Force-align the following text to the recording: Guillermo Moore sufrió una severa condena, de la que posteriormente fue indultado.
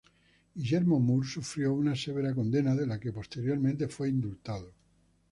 Guillermo 0.55 0.97
Moore 0.99 1.27
sufrió 1.27 1.75
una 1.75 1.95
severa 1.95 2.33
condena, 2.33 2.73
de 2.73 2.87
la 2.87 2.99
que 2.99 3.11
posteriormente 3.13 3.87
fue 3.87 4.09
indultado. 4.09 4.73